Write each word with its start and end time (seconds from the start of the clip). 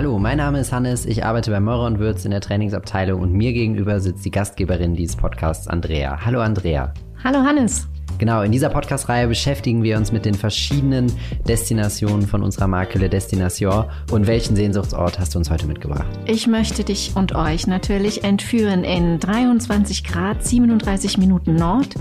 Hallo, 0.00 0.18
mein 0.18 0.38
Name 0.38 0.60
ist 0.60 0.72
Hannes, 0.72 1.04
ich 1.04 1.26
arbeite 1.26 1.50
bei 1.50 1.60
Meurer 1.60 1.84
und 1.84 1.98
Würz 1.98 2.24
in 2.24 2.30
der 2.30 2.40
Trainingsabteilung 2.40 3.20
und 3.20 3.34
mir 3.34 3.52
gegenüber 3.52 4.00
sitzt 4.00 4.24
die 4.24 4.30
Gastgeberin 4.30 4.94
dieses 4.94 5.14
Podcasts, 5.14 5.68
Andrea. 5.68 6.24
Hallo 6.24 6.40
Andrea. 6.40 6.94
Hallo 7.22 7.40
Hannes. 7.40 7.86
Genau, 8.20 8.42
in 8.42 8.52
dieser 8.52 8.68
Podcast-Reihe 8.68 9.28
beschäftigen 9.28 9.82
wir 9.82 9.96
uns 9.96 10.12
mit 10.12 10.26
den 10.26 10.34
verschiedenen 10.34 11.10
Destinationen 11.48 12.26
von 12.26 12.42
unserer 12.42 12.66
Marke 12.66 12.98
Le 12.98 13.08
Destination. 13.08 13.86
Und 14.12 14.26
welchen 14.26 14.56
Sehnsuchtsort 14.56 15.18
hast 15.18 15.34
du 15.34 15.38
uns 15.38 15.48
heute 15.48 15.66
mitgebracht? 15.66 16.04
Ich 16.26 16.46
möchte 16.46 16.84
dich 16.84 17.12
und 17.14 17.34
euch 17.34 17.66
natürlich 17.66 18.22
entführen 18.22 18.84
in 18.84 19.20
23 19.20 20.04
Grad 20.04 20.44
37 20.44 21.16
Minuten 21.16 21.56
Nord, 21.56 21.94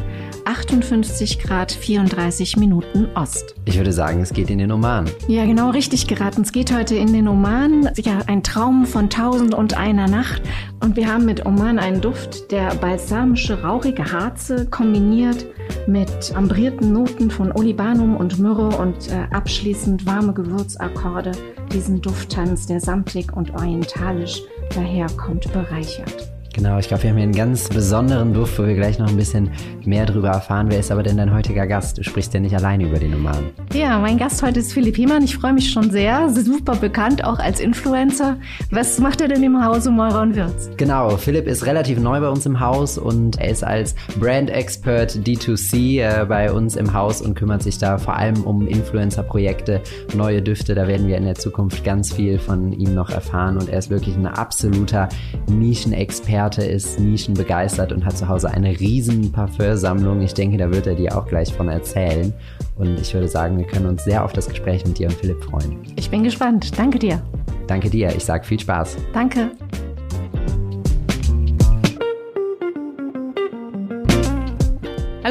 58 0.44 1.40
Grad 1.40 1.72
34 1.72 2.58
Minuten 2.58 3.08
Ost. 3.16 3.56
Ich 3.64 3.78
würde 3.78 3.94
sagen, 3.94 4.20
es 4.20 4.34
geht 4.34 4.50
in 4.50 4.58
den 4.58 4.74
Oman. 4.74 5.10
Ja, 5.30 5.46
genau 5.46 5.70
richtig 5.70 6.08
geraten. 6.08 6.42
Es 6.42 6.52
geht 6.52 6.76
heute 6.76 6.96
in 6.96 7.14
den 7.14 7.30
Oman. 7.30 7.92
Ja, 7.96 8.24
ein 8.28 8.44
Traum 8.44 8.86
von 8.86 9.10
tausend 9.10 9.54
und 9.54 9.78
einer 9.78 10.10
Nacht. 10.10 10.42
Und 10.82 10.98
wir 10.98 11.08
haben 11.08 11.24
mit 11.24 11.46
Oman 11.46 11.80
einen 11.80 12.02
Duft, 12.02 12.52
der 12.52 12.76
balsamische, 12.76 13.64
rauchige 13.64 14.12
Harze 14.12 14.66
kombiniert 14.66 15.46
mit 15.88 16.09
ambrierten 16.34 16.94
Noten 16.94 17.32
von 17.32 17.52
Olibanum 17.52 18.16
und 18.16 18.40
Myrrhe 18.40 18.70
und 18.78 19.10
äh, 19.10 19.28
abschließend 19.32 20.06
warme 20.06 20.34
Gewürzakkorde 20.34 21.32
diesen 21.74 22.02
Dufttanz, 22.02 22.68
der 22.68 22.80
samtig 22.80 23.32
und 23.36 23.54
orientalisch 23.54 24.42
daherkommt, 24.74 25.52
bereichert. 25.54 26.39
Genau, 26.60 26.78
ich 26.78 26.90
glaube, 26.90 27.04
wir 27.04 27.12
haben 27.12 27.16
hier 27.16 27.24
einen 27.24 27.34
ganz 27.34 27.70
besonderen 27.70 28.34
Duft, 28.34 28.60
wo 28.60 28.68
wir 28.68 28.76
gleich 28.76 29.00
noch 29.00 29.08
ein 29.08 29.16
bisschen 29.16 29.50
mehr 29.86 30.06
drüber 30.06 30.28
erfahren. 30.28 30.68
Wer 30.70 30.82
ist 30.82 30.92
aber 30.92 31.04
denn 31.04 31.16
dein 31.16 31.34
heutiger 31.34 31.66
Gast? 31.66 31.98
Du 31.98 32.04
sprichst 32.04 32.34
ja 32.34 32.42
nicht 32.42 32.54
alleine 32.54 32.84
über 32.84 33.00
den 33.00 33.16
Oman. 33.16 33.52
Ja, 33.74 33.98
mein 33.98 34.18
Gast 34.18 34.44
heute 34.44 34.60
ist 34.60 34.74
Philipp 34.74 34.98
Hemann. 34.98 35.24
Ich 35.24 35.38
freue 35.38 35.54
mich 35.54 35.72
schon 35.72 35.90
sehr. 35.90 36.28
Super 36.28 36.76
bekannt, 36.76 37.24
auch 37.24 37.40
als 37.40 37.62
Influencer. 37.62 38.36
Was 38.72 39.00
macht 39.00 39.22
er 39.22 39.30
denn 39.30 39.42
im 39.42 39.64
Hause 39.64 39.90
Meurer 39.90 40.22
und 40.22 40.36
Wirz? 40.36 40.70
Genau, 40.76 41.16
Philipp 41.16 41.48
ist 41.48 41.66
relativ 41.66 41.98
neu 41.98 42.20
bei 42.20 42.28
uns 42.28 42.46
im 42.46 42.60
Haus 42.60 42.98
und 42.98 43.40
er 43.40 43.52
ist 43.52 43.64
als 43.64 43.96
Brand 44.20 44.50
Expert 44.50 45.12
D2C 45.12 46.02
äh, 46.02 46.26
bei 46.26 46.52
uns 46.52 46.76
im 46.76 46.92
Haus 46.94 47.22
und 47.22 47.36
kümmert 47.36 47.64
sich 47.64 47.78
da 47.78 47.98
vor 47.98 48.18
allem 48.18 48.44
um 48.44 48.68
Influencer-Projekte, 48.68 49.80
neue 50.14 50.42
Düfte. 50.42 50.76
Da 50.76 50.90
werden 50.90 51.08
wir 51.08 51.16
in 51.16 51.24
der 51.24 51.36
Zukunft 51.36 51.86
ganz 51.86 52.12
viel 52.12 52.38
von 52.38 52.74
ihm 52.74 52.94
noch 52.94 53.12
erfahren 53.12 53.58
und 53.58 53.70
er 53.70 53.80
ist 53.80 53.90
wirklich 53.90 54.18
ein 54.18 54.28
absoluter 54.28 55.08
Nischenexperte 55.48 56.49
Experte 56.50 56.72
ist 56.72 57.00
nischenbegeistert 57.00 57.92
und 57.92 58.04
hat 58.04 58.18
zu 58.18 58.28
Hause 58.28 58.50
eine 58.50 58.80
riesen 58.80 59.32
Parfümsammlung. 59.32 60.22
Ich 60.22 60.34
denke, 60.34 60.58
da 60.58 60.72
wird 60.72 60.88
er 60.88 60.96
dir 60.96 61.16
auch 61.16 61.28
gleich 61.28 61.54
von 61.54 61.70
erzählen. 61.70 62.34
Und 62.76 63.00
ich 63.00 63.14
würde 63.14 63.28
sagen, 63.28 63.58
wir 63.60 63.66
können 63.66 63.86
uns 63.86 64.04
sehr 64.04 64.26
auf 64.26 64.34
das 64.34 64.50
Gespräch 64.50 64.84
mit 64.86 64.98
dir 64.98 65.10
und 65.10 65.16
Philipp 65.16 65.44
freuen. 65.44 65.80
Ich 65.96 66.10
bin 66.10 66.24
gespannt. 66.24 66.78
Danke 66.78 66.98
dir. 66.98 67.22
Danke 67.68 67.90
dir. 67.90 68.16
Ich 68.16 68.26
sage 68.26 68.44
viel 68.46 68.60
Spaß. 68.60 68.98
Danke. 69.14 69.52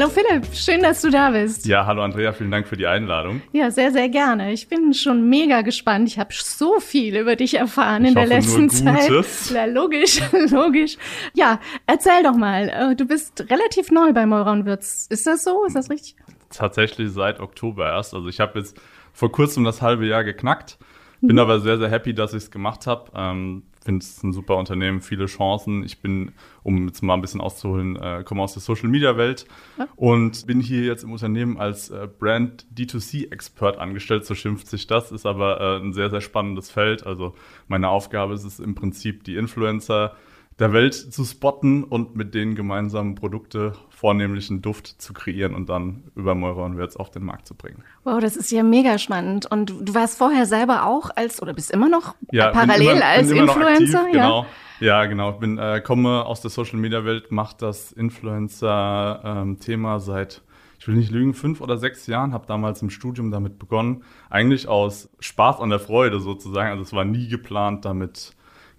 Hallo 0.09 0.25
Philipp, 0.27 0.55
schön, 0.55 0.81
dass 0.81 1.01
du 1.01 1.11
da 1.11 1.29
bist. 1.29 1.67
Ja, 1.67 1.85
hallo 1.85 2.01
Andrea, 2.01 2.33
vielen 2.33 2.49
Dank 2.49 2.67
für 2.67 2.75
die 2.75 2.87
Einladung. 2.87 3.43
Ja, 3.51 3.69
sehr, 3.69 3.91
sehr 3.91 4.09
gerne. 4.09 4.51
Ich 4.53 4.67
bin 4.67 4.95
schon 4.95 5.29
mega 5.29 5.61
gespannt. 5.61 6.07
Ich 6.07 6.17
habe 6.17 6.33
so 6.33 6.79
viel 6.79 7.15
über 7.15 7.35
dich 7.35 7.53
erfahren 7.55 8.03
ich 8.03 8.09
in 8.09 8.15
der 8.15 8.25
letzten 8.25 8.71
Zeit. 8.71 9.11
Ja, 9.53 9.65
logisch, 9.65 10.19
logisch. 10.49 10.97
Ja, 11.35 11.59
erzähl 11.85 12.23
doch 12.23 12.35
mal. 12.35 12.69
äh, 12.69 12.95
Du 12.95 13.05
bist 13.05 13.45
relativ 13.51 13.91
neu 13.91 14.11
bei 14.11 14.25
Würz. 14.65 15.05
Ist 15.11 15.27
das 15.27 15.43
so? 15.43 15.63
Ist 15.65 15.75
das 15.75 15.91
richtig? 15.91 16.15
Tatsächlich 16.49 17.11
seit 17.11 17.39
Oktober 17.39 17.87
erst. 17.91 18.15
Also 18.15 18.29
ich 18.29 18.39
habe 18.39 18.57
jetzt 18.57 18.81
vor 19.13 19.31
kurzem 19.31 19.63
das 19.63 19.83
halbe 19.83 20.07
Jahr 20.07 20.23
geknackt. 20.23 20.79
Bin 21.21 21.37
aber 21.37 21.59
sehr, 21.59 21.77
sehr 21.77 21.89
happy, 21.89 22.15
dass 22.15 22.33
ich 22.33 22.43
es 22.43 22.51
gemacht 22.51 22.87
habe. 22.87 23.11
Ähm, 23.13 23.63
Finde 23.89 24.03
es 24.03 24.21
ein 24.21 24.33
super 24.33 24.55
Unternehmen, 24.57 25.01
viele 25.01 25.25
Chancen. 25.25 25.83
Ich 25.83 25.99
bin, 25.99 26.31
um 26.61 26.85
jetzt 26.85 27.01
mal 27.01 27.15
ein 27.15 27.21
bisschen 27.21 27.41
auszuholen, 27.41 27.95
äh, 27.95 28.23
komme 28.23 28.43
aus 28.43 28.53
der 28.53 28.61
Social 28.61 28.87
Media 28.87 29.17
Welt 29.17 29.47
Ja. 29.79 29.87
und 29.95 30.45
bin 30.45 30.59
hier 30.59 30.83
jetzt 30.83 31.03
im 31.03 31.11
Unternehmen 31.11 31.57
als 31.57 31.89
äh, 31.89 32.07
Brand 32.19 32.67
D2C-Expert 32.77 33.79
angestellt. 33.79 34.27
So 34.27 34.35
schimpft 34.35 34.67
sich 34.67 34.85
das, 34.85 35.11
ist 35.11 35.25
aber 35.25 35.59
äh, 35.59 35.83
ein 35.83 35.93
sehr, 35.93 36.11
sehr 36.11 36.21
spannendes 36.21 36.69
Feld. 36.69 37.03
Also 37.07 37.33
meine 37.67 37.89
Aufgabe 37.89 38.35
ist 38.35 38.43
es 38.43 38.59
im 38.59 38.75
Prinzip, 38.75 39.23
die 39.23 39.37
Influencer 39.37 40.15
der 40.59 40.73
Welt 40.73 40.93
zu 40.93 41.23
spotten 41.23 41.83
und 41.85 42.15
mit 42.15 42.33
denen 42.35 42.55
gemeinsam 42.55 43.15
Produkte, 43.15 43.73
vornehmlich 43.89 44.49
einen 44.49 44.61
Duft 44.61 45.01
zu 45.01 45.13
kreieren 45.13 45.55
und 45.55 45.69
dann 45.69 46.03
über 46.15 46.35
Meurer 46.35 46.65
und 46.65 46.77
Wirtz 46.77 46.97
auf 46.97 47.11
den 47.11 47.23
Markt 47.23 47.47
zu 47.47 47.55
bringen. 47.55 47.83
Wow, 48.03 48.19
das 48.19 48.35
ist 48.35 48.51
ja 48.51 48.63
mega 48.63 48.97
spannend. 48.97 49.45
Und 49.49 49.73
du 49.81 49.93
warst 49.93 50.17
vorher 50.17 50.45
selber 50.45 50.85
auch 50.85 51.09
als, 51.15 51.41
oder 51.41 51.53
bist 51.53 51.71
immer 51.71 51.87
noch 51.89 52.15
Ja, 52.31 52.49
parallel 52.51 52.97
immer- 52.97 53.05
als 53.05 53.31
Influencer? 53.31 53.99
Aktiv, 54.01 54.15
ja. 54.15 54.23
genau. 54.23 54.45
Ja, 54.81 55.05
genau. 55.05 55.33
Bin, 55.33 55.57
äh, 55.57 55.81
komme 55.81 56.25
aus 56.25 56.41
der 56.41 56.51
Social 56.51 56.79
Media 56.79 57.03
Welt, 57.03 57.31
mache 57.31 57.55
das 57.59 57.91
Influencer-Thema 57.91 59.99
seit, 59.99 60.41
ich 60.79 60.87
will 60.87 60.95
nicht 60.95 61.11
lügen, 61.11 61.33
fünf 61.33 61.61
oder 61.61 61.77
sechs 61.77 62.07
Jahren. 62.07 62.33
Habe 62.33 62.47
damals 62.47 62.81
im 62.81 62.89
Studium 62.89 63.31
damit 63.31 63.59
begonnen. 63.59 64.03
Eigentlich 64.29 64.67
aus 64.67 65.09
Spaß 65.19 65.59
an 65.59 65.69
der 65.69 65.79
Freude 65.79 66.19
sozusagen. 66.19 66.69
Also 66.69 66.83
es 66.83 66.93
war 66.93 67.05
nie 67.05 67.27
geplant, 67.27 67.85
damit 67.85 68.31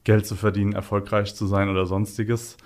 Geld 0.04 0.26
zu 0.26 0.34
verdienen, 0.36 0.72
erfolgreich 0.72 1.34
zu 1.34 1.46
sein 1.46 1.68
oder 1.68 1.86
sonstiges. 1.86 2.56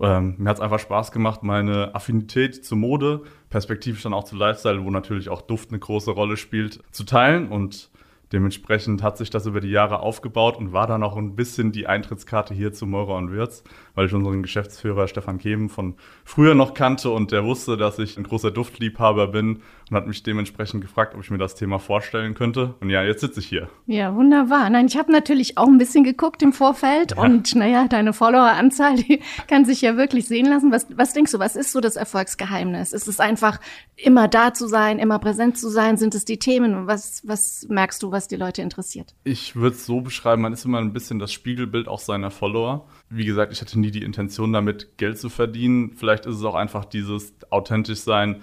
Ähm, 0.00 0.34
mir 0.38 0.50
hat 0.50 0.58
es 0.58 0.62
einfach 0.62 0.78
Spaß 0.78 1.12
gemacht, 1.12 1.42
meine 1.42 1.94
Affinität 1.94 2.64
zur 2.64 2.78
Mode, 2.78 3.22
perspektivisch 3.48 4.02
dann 4.02 4.14
auch 4.14 4.24
zu 4.24 4.36
Lifestyle, 4.36 4.84
wo 4.84 4.90
natürlich 4.90 5.28
auch 5.28 5.42
Duft 5.42 5.70
eine 5.70 5.78
große 5.78 6.10
Rolle 6.10 6.36
spielt, 6.36 6.80
zu 6.92 7.04
teilen. 7.04 7.48
Und 7.48 7.90
dementsprechend 8.32 9.02
hat 9.02 9.18
sich 9.18 9.30
das 9.30 9.46
über 9.46 9.60
die 9.60 9.70
Jahre 9.70 10.00
aufgebaut 10.00 10.56
und 10.56 10.72
war 10.72 10.86
dann 10.86 11.02
auch 11.02 11.16
ein 11.16 11.34
bisschen 11.34 11.72
die 11.72 11.86
Eintrittskarte 11.86 12.54
hier 12.54 12.72
zu 12.72 12.86
Meurer 12.86 13.16
und 13.16 13.32
Wirz, 13.32 13.64
weil 13.94 14.06
ich 14.06 14.14
unseren 14.14 14.42
Geschäftsführer 14.42 15.08
Stefan 15.08 15.38
Kehm 15.38 15.68
von 15.68 15.94
früher 16.24 16.54
noch 16.54 16.74
kannte 16.74 17.10
und 17.10 17.32
der 17.32 17.44
wusste, 17.44 17.76
dass 17.76 17.98
ich 17.98 18.16
ein 18.16 18.24
großer 18.24 18.50
Duftliebhaber 18.50 19.28
bin 19.28 19.62
und 19.90 19.96
hat 19.96 20.06
mich 20.06 20.22
dementsprechend 20.22 20.80
gefragt, 20.82 21.14
ob 21.14 21.20
ich 21.22 21.30
mir 21.30 21.38
das 21.38 21.56
Thema 21.56 21.78
vorstellen 21.80 22.34
könnte. 22.34 22.74
Und 22.80 22.90
ja, 22.90 23.02
jetzt 23.02 23.20
sitze 23.20 23.40
ich 23.40 23.46
hier. 23.46 23.68
Ja, 23.86 24.14
wunderbar. 24.14 24.70
Nein, 24.70 24.86
ich 24.86 24.96
habe 24.96 25.10
natürlich 25.10 25.58
auch 25.58 25.66
ein 25.66 25.78
bisschen 25.78 26.04
geguckt 26.04 26.42
im 26.42 26.52
Vorfeld 26.52 27.12
Ja. 27.16 27.22
und 27.22 27.54
naja, 27.56 27.86
deine 27.88 28.12
Followeranzahl, 28.12 28.96
die 28.96 29.20
kann 29.48 29.64
sich 29.64 29.80
ja 29.82 29.96
wirklich 29.96 30.28
sehen 30.28 30.46
lassen. 30.46 30.70
Was, 30.70 30.86
was 30.96 31.12
denkst 31.12 31.32
du, 31.32 31.38
was 31.40 31.56
ist 31.56 31.72
so 31.72 31.80
das 31.80 31.96
Erfolgsgeheimnis? 31.96 32.92
Ist 32.92 33.08
es 33.08 33.18
einfach 33.20 33.58
immer 33.96 34.28
da 34.28 34.54
zu 34.54 34.68
sein, 34.68 34.98
immer 34.98 35.18
präsent 35.18 35.58
zu 35.58 35.68
sein? 35.68 35.96
Sind 35.96 36.14
es 36.14 36.24
die 36.24 36.38
Themen? 36.38 36.86
Was, 36.86 37.22
was 37.26 37.66
merkst 37.68 38.02
du, 38.02 38.12
was 38.12 38.28
die 38.28 38.36
Leute 38.36 38.62
interessiert? 38.62 39.14
Ich 39.24 39.56
würde 39.56 39.74
es 39.76 39.86
so 39.86 40.00
beschreiben, 40.00 40.42
man 40.42 40.52
ist 40.52 40.64
immer 40.64 40.78
ein 40.78 40.92
bisschen 40.92 41.18
das 41.18 41.32
Spiegelbild 41.32 41.88
auch 41.88 41.98
seiner 42.00 42.30
Follower. 42.30 42.86
Wie 43.08 43.24
gesagt, 43.24 43.52
ich 43.52 43.60
hatte 43.60 43.78
nie 43.80 43.90
die 43.90 44.02
Intention 44.04 44.52
damit, 44.52 44.96
Geld 44.98 45.18
zu 45.18 45.28
verdienen. 45.28 45.94
Vielleicht 45.96 46.26
ist 46.26 46.36
es 46.36 46.44
auch 46.44 46.54
einfach 46.54 46.84
dieses 46.84 47.34
authentisch 47.50 48.00
sein, 48.00 48.42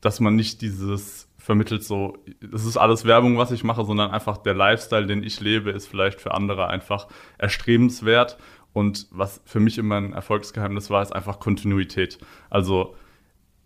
dass 0.00 0.20
man 0.20 0.36
nicht 0.36 0.62
dieses 0.62 1.28
vermittelt 1.40 1.82
so, 1.82 2.18
das 2.40 2.64
ist 2.64 2.76
alles 2.76 3.04
Werbung, 3.04 3.38
was 3.38 3.50
ich 3.50 3.64
mache, 3.64 3.84
sondern 3.84 4.10
einfach 4.10 4.36
der 4.36 4.54
Lifestyle, 4.54 5.06
den 5.06 5.22
ich 5.22 5.40
lebe, 5.40 5.70
ist 5.70 5.88
vielleicht 5.88 6.20
für 6.20 6.34
andere 6.34 6.68
einfach 6.68 7.08
erstrebenswert. 7.38 8.36
Und 8.72 9.08
was 9.10 9.40
für 9.44 9.58
mich 9.58 9.78
immer 9.78 9.96
ein 9.96 10.12
Erfolgsgeheimnis 10.12 10.90
war, 10.90 11.02
ist 11.02 11.12
einfach 11.12 11.40
Kontinuität. 11.40 12.18
Also 12.50 12.94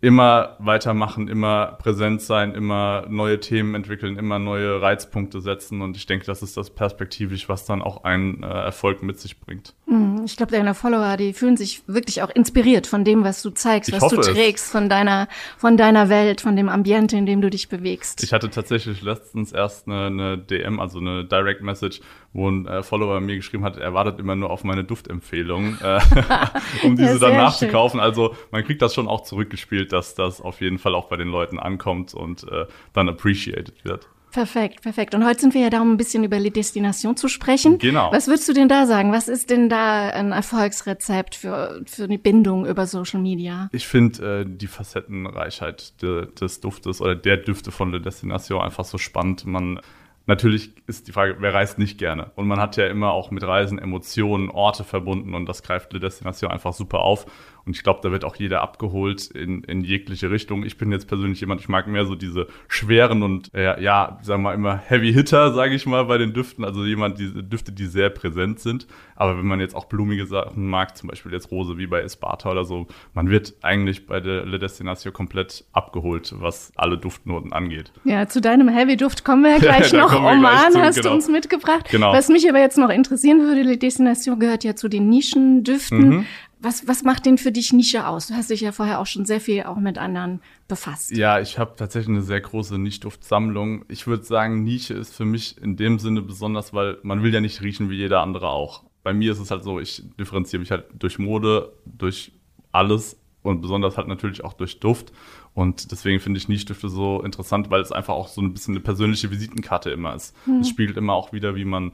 immer 0.01 0.55
weitermachen, 0.59 1.27
immer 1.27 1.77
präsent 1.79 2.21
sein, 2.21 2.53
immer 2.53 3.05
neue 3.09 3.39
Themen 3.39 3.75
entwickeln, 3.75 4.17
immer 4.17 4.39
neue 4.39 4.81
Reizpunkte 4.81 5.41
setzen. 5.41 5.81
Und 5.81 5.97
ich 5.97 6.05
denke, 6.05 6.25
das 6.25 6.41
ist 6.41 6.57
das 6.57 6.69
perspektivisch, 6.69 7.49
was 7.49 7.65
dann 7.65 7.81
auch 7.81 8.03
einen 8.03 8.43
äh, 8.43 8.47
Erfolg 8.47 9.03
mit 9.03 9.19
sich 9.19 9.39
bringt. 9.39 9.75
Hm, 9.95 10.25
Ich 10.25 10.37
glaube, 10.37 10.51
deine 10.51 10.73
Follower, 10.73 11.17
die 11.17 11.33
fühlen 11.33 11.57
sich 11.57 11.81
wirklich 11.87 12.21
auch 12.21 12.29
inspiriert 12.29 12.87
von 12.87 13.03
dem, 13.03 13.23
was 13.23 13.41
du 13.41 13.49
zeigst, 13.49 13.89
Ich 13.89 13.95
was 13.95 14.09
du 14.09 14.17
hoffe 14.17 14.29
es. 14.29 14.35
trägst, 14.35 14.71
von 14.71 14.89
deiner, 14.89 15.27
von 15.57 15.77
deiner 15.77 16.09
Welt, 16.09 16.41
von 16.41 16.55
dem 16.55 16.69
Ambiente, 16.69 17.15
in 17.17 17.25
dem 17.25 17.41
du 17.41 17.49
dich 17.49 17.69
bewegst. 17.69 18.23
Ich 18.23 18.33
hatte 18.33 18.49
tatsächlich 18.49 19.01
letztens 19.01 19.51
erst 19.51 19.87
eine, 19.87 20.07
eine 20.07 20.37
DM, 20.37 20.79
also 20.79 20.99
eine 20.99 21.25
Direct 21.25 21.61
Message, 21.61 22.01
wo 22.33 22.49
ein 22.49 22.65
äh, 22.67 22.83
Follower 22.83 23.19
mir 23.21 23.35
geschrieben 23.37 23.63
hat, 23.63 23.77
er 23.77 23.93
wartet 23.93 24.19
immer 24.19 24.35
nur 24.35 24.49
auf 24.49 24.63
meine 24.63 24.83
Duftempfehlung, 24.83 25.77
äh, 25.81 25.99
um 26.83 26.97
Ja, 26.97 27.05
diese 27.05 27.19
dann 27.19 27.31
sehr 27.31 27.37
nachzukaufen. 27.37 27.99
Also 27.99 28.35
man 28.51 28.63
kriegt 28.63 28.81
das 28.81 28.93
schon 28.93 29.07
auch 29.07 29.21
zurückgespielt, 29.21 29.93
dass 29.93 30.15
das 30.15 30.41
auf 30.41 30.59
jeden 30.61 30.79
Fall 30.79 30.95
auch 30.95 31.07
bei 31.07 31.17
den 31.17 31.29
Leuten 31.29 31.59
ankommt 31.59 32.13
und 32.13 32.43
äh, 32.51 32.65
dann 32.93 33.07
appreciated 33.09 33.83
wird. 33.85 34.07
Perfekt, 34.35 34.81
perfekt. 34.81 35.15
Und 35.15 35.25
heute 35.25 35.39
sind 35.39 35.53
wir 35.53 35.61
ja 35.61 35.69
da, 35.69 35.79
um 35.81 35.93
ein 35.93 35.97
bisschen 35.97 36.25
über 36.25 36.37
die 36.37 36.51
Destination 36.51 37.15
zu 37.15 37.29
sprechen. 37.29 37.77
Genau. 37.77 38.11
Was 38.11 38.27
würdest 38.27 38.49
du 38.49 38.53
denn 38.53 38.67
da 38.67 38.85
sagen? 38.85 39.13
Was 39.13 39.29
ist 39.29 39.49
denn 39.49 39.69
da 39.69 40.09
ein 40.09 40.33
Erfolgsrezept 40.33 41.35
für, 41.35 41.81
für 41.85 42.09
die 42.09 42.17
Bindung 42.17 42.65
über 42.65 42.85
Social 42.85 43.21
Media? 43.21 43.69
Ich 43.71 43.87
finde 43.87 44.41
äh, 44.41 44.45
die 44.45 44.67
Facettenreichheit 44.67 46.01
de, 46.01 46.27
des 46.33 46.59
Duftes 46.59 46.99
oder 46.99 47.15
der 47.15 47.37
Düfte 47.37 47.71
von 47.71 47.93
der 47.93 48.01
Destination 48.01 48.61
einfach 48.61 48.83
so 48.83 48.97
spannend. 48.97 49.45
Man 49.45 49.79
natürlich 50.25 50.71
ist 50.85 51.07
die 51.07 51.13
Frage, 51.13 51.37
wer 51.39 51.53
reist 51.53 51.77
nicht 51.79 51.97
gerne? 51.97 52.31
Und 52.35 52.47
man 52.47 52.59
hat 52.59 52.75
ja 52.75 52.87
immer 52.87 53.11
auch 53.11 53.31
mit 53.31 53.43
Reisen 53.43 53.79
Emotionen, 53.79 54.49
Orte 54.49 54.83
verbunden 54.83 55.33
und 55.33 55.45
das 55.45 55.63
greift 55.63 55.93
Le 55.93 56.01
Destination 56.01 56.51
einfach 56.51 56.73
super 56.73 56.99
auf. 56.99 57.25
Und 57.65 57.75
ich 57.75 57.83
glaube, 57.83 57.99
da 58.03 58.11
wird 58.11 58.23
auch 58.23 58.35
jeder 58.35 58.61
abgeholt 58.61 59.27
in, 59.27 59.63
in 59.63 59.81
jegliche 59.81 60.29
Richtung. 60.29 60.63
Ich 60.63 60.77
bin 60.77 60.91
jetzt 60.91 61.07
persönlich 61.07 61.39
jemand, 61.41 61.61
ich 61.61 61.69
mag 61.69 61.87
mehr 61.87 62.05
so 62.05 62.13
diese 62.13 62.47
schweren 62.67 63.23
und 63.23 63.53
äh, 63.55 63.81
ja, 63.81 64.19
sagen 64.21 64.43
wir 64.43 64.49
mal 64.49 64.53
immer 64.53 64.77
Heavy 64.77 65.11
Hitter, 65.11 65.51
sage 65.53 65.73
ich 65.73 65.85
mal, 65.85 66.05
bei 66.05 66.17
den 66.19 66.33
Düften. 66.33 66.63
Also 66.63 66.85
jemand, 66.85 67.17
diese 67.17 67.43
Düfte, 67.43 67.71
die 67.71 67.87
sehr 67.87 68.09
präsent 68.11 68.59
sind. 68.59 68.85
Aber 69.15 69.37
wenn 69.37 69.45
man 69.45 69.59
jetzt 69.59 69.75
auch 69.75 69.85
blumige 69.85 70.27
Sachen 70.27 70.67
mag, 70.67 70.95
zum 70.95 71.09
Beispiel 71.09 71.31
jetzt 71.31 71.49
Rose 71.51 71.77
wie 71.77 71.87
bei 71.87 72.01
Esparta 72.01 72.51
oder 72.51 72.65
so, 72.65 72.87
man 73.13 73.29
wird 73.29 73.55
eigentlich 73.61 74.05
bei 74.05 74.19
der 74.19 74.45
Le 74.45 74.59
Destination 74.59 75.13
komplett 75.13 75.65
abgeholt, 75.73 76.35
was 76.37 76.71
alle 76.75 76.97
Duftnoten 76.97 77.51
angeht. 77.51 77.91
Ja, 78.03 78.27
zu 78.27 78.41
deinem 78.41 78.67
Heavy-Duft 78.67 79.23
kommen 79.23 79.43
wir 79.43 79.51
ja 79.51 79.57
gleich 79.59 79.91
ja, 79.91 79.99
noch. 79.99 80.13
Oman 80.13 80.71
zu, 80.71 80.81
hast 80.81 80.95
genau. 80.97 81.09
du 81.09 81.15
uns 81.15 81.29
mitgebracht. 81.29 81.89
Genau. 81.89 82.13
Was 82.13 82.29
mich 82.29 82.47
aber 82.47 82.59
jetzt 82.59 82.77
noch 82.77 82.89
interessieren 82.89 83.39
würde, 83.39 83.63
Le 83.63 83.77
Destination 83.77 84.39
gehört 84.39 84.63
ja 84.63 84.75
zu 84.75 84.87
den 84.87 85.09
Nischendüften. 85.09 86.09
Mhm. 86.09 86.25
Was, 86.65 86.87
was 86.87 87.03
macht 87.03 87.27
den 87.27 87.37
für 87.37 87.51
dich 87.51 87.73
Nische 87.73 88.07
aus? 88.07 88.25
Du 88.25 88.33
hast 88.33 88.49
dich 88.49 88.61
ja 88.61 88.71
vorher 88.71 88.99
auch 88.99 89.05
schon 89.05 89.23
sehr 89.23 89.39
viel 89.39 89.61
auch 89.65 89.77
mit 89.77 89.99
anderen 89.99 90.41
befasst. 90.67 91.15
Ja, 91.15 91.39
ich 91.39 91.59
habe 91.59 91.75
tatsächlich 91.77 92.09
eine 92.09 92.23
sehr 92.23 92.41
große 92.41 92.79
Nichtduftsammlung. 92.79 93.85
Ich 93.87 94.07
würde 94.07 94.23
sagen, 94.23 94.63
Nische 94.63 94.95
ist 94.95 95.13
für 95.13 95.25
mich 95.25 95.61
in 95.61 95.75
dem 95.75 95.99
Sinne 95.99 96.23
besonders, 96.23 96.73
weil 96.73 96.97
man 97.03 97.21
will 97.21 97.31
ja 97.31 97.39
nicht 97.39 97.61
riechen 97.61 97.91
wie 97.91 97.97
jeder 97.97 98.21
andere 98.21 98.49
auch. 98.49 98.83
Bei 99.03 99.13
mir 99.13 99.31
ist 99.31 99.37
es 99.37 99.51
halt 99.51 99.63
so, 99.63 99.79
ich 99.79 100.01
differenziere 100.19 100.59
mich 100.59 100.71
halt 100.71 100.85
durch 100.97 101.19
Mode, 101.19 101.71
durch 101.85 102.31
alles 102.71 103.19
und 103.43 103.61
besonders 103.61 103.95
halt 103.95 104.07
natürlich 104.07 104.43
auch 104.43 104.53
durch 104.53 104.79
Duft. 104.79 105.11
Und 105.53 105.91
deswegen 105.91 106.19
finde 106.19 106.39
ich 106.39 106.49
Nischstifte 106.49 106.89
so 106.89 107.21
interessant, 107.21 107.69
weil 107.69 107.81
es 107.81 107.91
einfach 107.91 108.15
auch 108.15 108.27
so 108.27 108.41
ein 108.41 108.53
bisschen 108.53 108.73
eine 108.73 108.81
persönliche 108.81 109.29
Visitenkarte 109.29 109.91
immer 109.91 110.15
ist. 110.15 110.35
Hm. 110.45 110.61
Es 110.61 110.69
spiegelt 110.69 110.97
immer 110.97 111.13
auch 111.13 111.31
wieder, 111.31 111.55
wie 111.55 111.65
man 111.65 111.91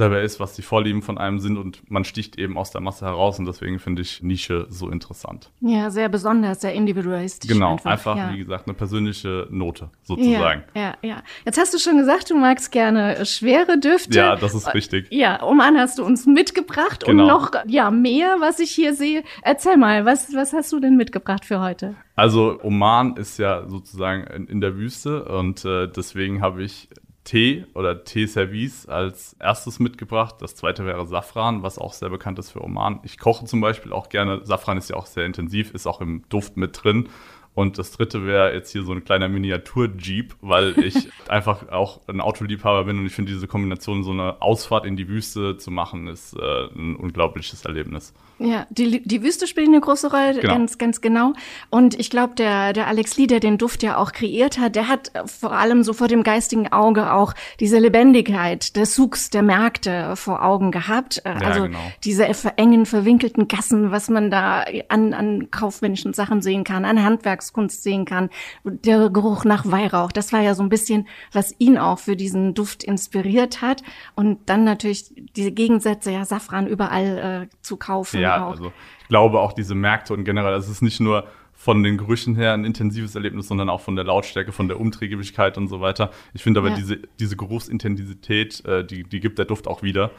selber 0.00 0.22
ist, 0.22 0.40
was 0.40 0.54
die 0.54 0.62
Vorlieben 0.62 1.02
von 1.02 1.18
einem 1.18 1.40
sind 1.40 1.58
und 1.58 1.82
man 1.90 2.04
sticht 2.04 2.38
eben 2.38 2.56
aus 2.56 2.70
der 2.70 2.80
Masse 2.80 3.04
heraus 3.04 3.38
und 3.38 3.44
deswegen 3.44 3.78
finde 3.78 4.00
ich 4.00 4.22
Nische 4.22 4.66
so 4.70 4.88
interessant. 4.88 5.50
Ja, 5.60 5.90
sehr 5.90 6.08
besonders, 6.08 6.62
sehr 6.62 6.72
individualistisch. 6.72 7.50
Genau, 7.50 7.72
einfach, 7.72 7.90
einfach 7.90 8.16
ja. 8.16 8.32
wie 8.32 8.38
gesagt, 8.38 8.66
eine 8.66 8.74
persönliche 8.74 9.46
Note 9.50 9.90
sozusagen. 10.02 10.64
Ja, 10.74 10.80
ja, 10.80 10.94
ja. 11.02 11.22
Jetzt 11.44 11.58
hast 11.58 11.74
du 11.74 11.78
schon 11.78 11.98
gesagt, 11.98 12.30
du 12.30 12.36
magst 12.36 12.72
gerne 12.72 13.26
schwere 13.26 13.78
Düfte. 13.78 14.16
Ja, 14.16 14.36
das 14.36 14.54
ist 14.54 14.72
richtig. 14.72 15.08
Ja, 15.10 15.42
Oman 15.42 15.76
hast 15.76 15.98
du 15.98 16.04
uns 16.04 16.24
mitgebracht 16.24 17.04
genau. 17.04 17.24
und 17.24 17.28
noch 17.28 17.50
ja 17.66 17.90
mehr, 17.90 18.36
was 18.40 18.58
ich 18.58 18.70
hier 18.70 18.94
sehe. 18.94 19.22
Erzähl 19.42 19.76
mal, 19.76 20.06
was, 20.06 20.34
was 20.34 20.54
hast 20.54 20.72
du 20.72 20.80
denn 20.80 20.96
mitgebracht 20.96 21.44
für 21.44 21.60
heute? 21.60 21.94
Also 22.16 22.58
Oman 22.62 23.16
ist 23.16 23.38
ja 23.38 23.68
sozusagen 23.68 24.24
in, 24.24 24.46
in 24.46 24.60
der 24.62 24.76
Wüste 24.76 25.24
und 25.24 25.64
äh, 25.66 25.88
deswegen 25.88 26.40
habe 26.40 26.62
ich 26.62 26.88
Tee 27.24 27.66
oder 27.74 28.04
Teeservice 28.04 28.86
als 28.88 29.36
erstes 29.38 29.78
mitgebracht. 29.78 30.36
Das 30.40 30.54
zweite 30.54 30.86
wäre 30.86 31.06
Safran, 31.06 31.62
was 31.62 31.78
auch 31.78 31.92
sehr 31.92 32.08
bekannt 32.08 32.38
ist 32.38 32.50
für 32.50 32.62
Oman. 32.62 33.00
Ich 33.02 33.18
koche 33.18 33.44
zum 33.44 33.60
Beispiel 33.60 33.92
auch 33.92 34.08
gerne. 34.08 34.40
Safran 34.44 34.78
ist 34.78 34.90
ja 34.90 34.96
auch 34.96 35.06
sehr 35.06 35.26
intensiv, 35.26 35.72
ist 35.72 35.86
auch 35.86 36.00
im 36.00 36.24
Duft 36.28 36.56
mit 36.56 36.82
drin. 36.82 37.08
Und 37.54 37.78
das 37.78 37.92
dritte 37.92 38.26
wäre 38.26 38.54
jetzt 38.54 38.70
hier 38.70 38.84
so 38.84 38.92
ein 38.92 39.04
kleiner 39.04 39.28
Miniatur-Jeep, 39.28 40.36
weil 40.40 40.78
ich 40.78 41.08
einfach 41.28 41.68
auch 41.68 42.00
ein 42.06 42.20
Autoliebhaber 42.20 42.84
bin 42.84 42.98
und 42.98 43.06
ich 43.06 43.12
finde 43.12 43.32
diese 43.32 43.48
Kombination, 43.48 44.04
so 44.04 44.12
eine 44.12 44.40
Ausfahrt 44.40 44.86
in 44.86 44.96
die 44.96 45.08
Wüste 45.08 45.56
zu 45.56 45.70
machen, 45.70 46.06
ist 46.06 46.34
äh, 46.34 46.66
ein 46.74 46.96
unglaubliches 46.96 47.64
Erlebnis. 47.64 48.14
Ja, 48.40 48.66
die, 48.70 49.02
die 49.02 49.22
Wüste 49.22 49.46
spielt 49.46 49.68
eine 49.68 49.80
große 49.80 50.10
Rolle, 50.10 50.40
genau. 50.40 50.54
ganz, 50.54 50.78
ganz 50.78 51.02
genau. 51.02 51.34
Und 51.68 52.00
ich 52.00 52.08
glaube, 52.08 52.34
der, 52.36 52.72
der 52.72 52.86
Alex 52.86 53.18
Lee, 53.18 53.26
der 53.26 53.38
den 53.38 53.58
Duft 53.58 53.82
ja 53.82 53.98
auch 53.98 54.12
kreiert 54.12 54.58
hat, 54.58 54.76
der 54.76 54.88
hat 54.88 55.12
vor 55.26 55.52
allem 55.52 55.82
so 55.82 55.92
vor 55.92 56.08
dem 56.08 56.22
geistigen 56.22 56.72
Auge 56.72 57.12
auch 57.12 57.34
diese 57.60 57.78
Lebendigkeit 57.78 58.76
des 58.76 58.94
Zugs 58.94 59.28
der 59.28 59.42
Märkte 59.42 60.16
vor 60.16 60.42
Augen 60.42 60.70
gehabt. 60.70 61.20
Ja, 61.22 61.34
also 61.34 61.64
genau. 61.64 61.78
diese 62.02 62.26
engen, 62.56 62.86
verwinkelten 62.86 63.46
Gassen, 63.46 63.90
was 63.90 64.08
man 64.08 64.30
da 64.30 64.64
an, 64.88 65.12
an 65.12 65.50
kaufmännischen 65.50 66.14
Sachen 66.14 66.40
sehen 66.40 66.64
kann, 66.64 66.86
an 66.86 67.04
Handwerkskunst 67.50 67.82
sehen 67.82 68.04
kann. 68.04 68.30
Der 68.64 69.10
Geruch 69.10 69.44
nach 69.44 69.70
Weihrauch, 69.70 70.12
das 70.12 70.32
war 70.32 70.40
ja 70.40 70.54
so 70.54 70.62
ein 70.62 70.68
bisschen, 70.68 71.06
was 71.32 71.54
ihn 71.58 71.78
auch 71.78 71.98
für 71.98 72.16
diesen 72.16 72.54
Duft 72.54 72.84
inspiriert 72.84 73.62
hat. 73.62 73.82
Und 74.14 74.48
dann 74.48 74.64
natürlich 74.64 75.12
diese 75.36 75.52
Gegensätze, 75.52 76.10
ja, 76.10 76.24
Safran 76.24 76.66
überall 76.66 77.48
äh, 77.50 77.56
zu 77.62 77.76
kaufen. 77.76 78.20
Ja 78.20 78.36
ja, 78.36 78.46
auch. 78.46 78.50
also 78.50 78.72
ich 79.02 79.08
glaube 79.08 79.40
auch 79.40 79.52
diese 79.52 79.74
Märkte 79.74 80.14
und 80.14 80.24
generell, 80.24 80.54
es 80.54 80.68
ist 80.68 80.82
nicht 80.82 81.00
nur 81.00 81.26
von 81.60 81.82
den 81.82 81.98
Gerüchen 81.98 82.36
her 82.36 82.54
ein 82.54 82.64
intensives 82.64 83.14
Erlebnis, 83.14 83.48
sondern 83.48 83.68
auch 83.68 83.82
von 83.82 83.94
der 83.94 84.06
Lautstärke, 84.06 84.50
von 84.50 84.66
der 84.66 84.80
Umträglichkeit 84.80 85.58
und 85.58 85.68
so 85.68 85.82
weiter. 85.82 86.10
Ich 86.32 86.42
finde 86.42 86.60
aber 86.60 86.70
ja. 86.70 86.74
diese, 86.74 87.00
diese 87.18 87.36
Geruchsintensität, 87.36 88.64
äh, 88.64 88.82
die, 88.82 89.04
die 89.04 89.20
gibt 89.20 89.38
der 89.38 89.44
Duft 89.44 89.68
auch 89.68 89.82
wieder. 89.82 90.10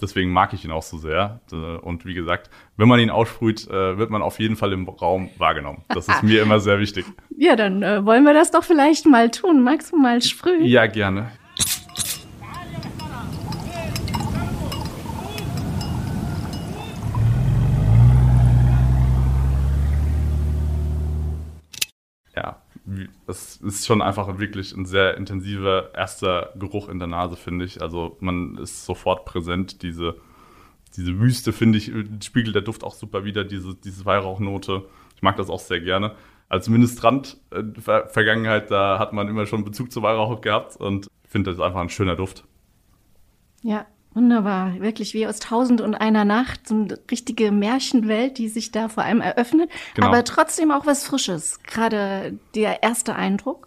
Deswegen 0.00 0.30
mag 0.30 0.54
ich 0.54 0.64
ihn 0.64 0.70
auch 0.70 0.82
so 0.82 0.96
sehr. 0.96 1.40
Äh, 1.52 1.56
und 1.56 2.06
wie 2.06 2.14
gesagt, 2.14 2.48
wenn 2.78 2.88
man 2.88 3.00
ihn 3.00 3.10
aussprüht, 3.10 3.68
äh, 3.68 3.98
wird 3.98 4.08
man 4.08 4.22
auf 4.22 4.38
jeden 4.38 4.56
Fall 4.56 4.72
im 4.72 4.88
Raum 4.88 5.28
wahrgenommen. 5.36 5.84
Das 5.88 6.08
ist 6.08 6.22
mir 6.22 6.40
immer 6.40 6.58
sehr 6.58 6.78
wichtig. 6.78 7.04
Ja, 7.36 7.54
dann 7.54 7.82
äh, 7.82 8.06
wollen 8.06 8.24
wir 8.24 8.32
das 8.32 8.50
doch 8.50 8.64
vielleicht 8.64 9.04
mal 9.04 9.30
tun. 9.30 9.62
Magst 9.62 9.92
du 9.92 9.98
mal 9.98 10.22
sprühen? 10.22 10.64
Ja, 10.64 10.86
gerne. 10.86 11.32
Es 23.26 23.56
ist 23.56 23.86
schon 23.86 24.02
einfach 24.02 24.38
wirklich 24.38 24.74
ein 24.74 24.86
sehr 24.86 25.16
intensiver 25.16 25.94
erster 25.94 26.52
Geruch 26.58 26.88
in 26.88 26.98
der 26.98 27.08
Nase, 27.08 27.36
finde 27.36 27.64
ich. 27.64 27.82
Also 27.82 28.16
man 28.20 28.56
ist 28.58 28.84
sofort 28.84 29.24
präsent. 29.24 29.82
Diese, 29.82 30.16
diese 30.96 31.18
Wüste, 31.18 31.52
finde 31.52 31.78
ich, 31.78 31.92
spiegelt 32.24 32.54
der 32.54 32.62
Duft 32.62 32.84
auch 32.84 32.94
super 32.94 33.24
wieder, 33.24 33.44
diese, 33.44 33.74
diese 33.74 34.04
Weihrauchnote. 34.04 34.84
Ich 35.16 35.22
mag 35.22 35.36
das 35.36 35.50
auch 35.50 35.60
sehr 35.60 35.80
gerne. 35.80 36.14
Als 36.48 36.68
Ministrant 36.68 37.36
in 37.54 37.74
der 37.74 38.08
Vergangenheit, 38.08 38.70
da 38.70 38.98
hat 38.98 39.12
man 39.12 39.28
immer 39.28 39.46
schon 39.46 39.64
Bezug 39.64 39.92
zu 39.92 40.02
Weihrauch 40.02 40.40
gehabt 40.40 40.76
und 40.76 41.08
ich 41.24 41.30
finde, 41.30 41.50
das 41.50 41.60
einfach 41.60 41.80
ein 41.80 41.90
schöner 41.90 42.16
Duft. 42.16 42.44
Ja, 43.62 43.86
Wunderbar, 44.14 44.80
wirklich 44.80 45.14
wie 45.14 45.26
aus 45.26 45.38
Tausend 45.38 45.80
und 45.80 45.94
einer 45.94 46.24
Nacht, 46.24 46.66
so 46.66 46.74
eine 46.74 46.98
richtige 47.10 47.52
Märchenwelt, 47.52 48.38
die 48.38 48.48
sich 48.48 48.72
da 48.72 48.88
vor 48.88 49.04
allem 49.04 49.20
eröffnet, 49.20 49.70
genau. 49.94 50.08
aber 50.08 50.24
trotzdem 50.24 50.70
auch 50.70 50.86
was 50.86 51.06
Frisches, 51.06 51.62
gerade 51.62 52.38
der 52.54 52.82
erste 52.82 53.14
Eindruck. 53.14 53.66